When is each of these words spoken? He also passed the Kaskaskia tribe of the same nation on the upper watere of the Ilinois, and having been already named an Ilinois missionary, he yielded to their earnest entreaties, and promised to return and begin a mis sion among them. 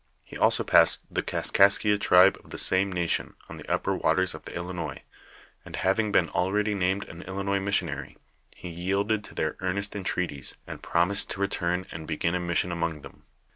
He 0.23 0.35
also 0.35 0.63
passed 0.63 1.01
the 1.11 1.21
Kaskaskia 1.21 1.99
tribe 1.99 2.39
of 2.43 2.49
the 2.49 2.57
same 2.57 2.91
nation 2.91 3.35
on 3.47 3.57
the 3.57 3.69
upper 3.71 3.95
watere 3.95 4.33
of 4.33 4.41
the 4.45 4.51
Ilinois, 4.53 5.01
and 5.63 5.75
having 5.75 6.11
been 6.11 6.27
already 6.29 6.73
named 6.73 7.03
an 7.05 7.21
Ilinois 7.21 7.61
missionary, 7.61 8.17
he 8.49 8.67
yielded 8.69 9.23
to 9.25 9.35
their 9.35 9.57
earnest 9.59 9.95
entreaties, 9.95 10.55
and 10.65 10.81
promised 10.81 11.29
to 11.29 11.39
return 11.39 11.85
and 11.91 12.07
begin 12.07 12.33
a 12.33 12.39
mis 12.39 12.57
sion 12.57 12.71
among 12.71 13.01
them. 13.01 13.25